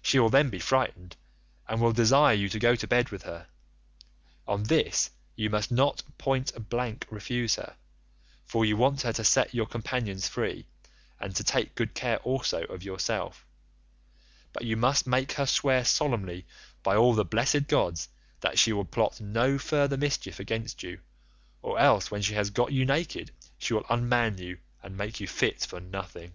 [0.00, 1.14] She will then be frightened,
[1.68, 3.48] and will desire you to go to bed with her;
[4.46, 7.76] on this you must not point blank refuse her,
[8.46, 10.66] for you want her to set your companions free,
[11.20, 13.44] and to take good care also of yourself,
[14.54, 16.46] but you must make her swear solemnly
[16.82, 18.08] by all the blessed gods
[18.40, 20.98] that she will plot no further mischief against you,
[21.60, 25.26] or else when she has got you naked she will unman you and make you
[25.28, 26.32] fit for nothing.